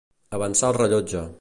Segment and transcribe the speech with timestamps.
[0.37, 1.27] Avançar el rellotge.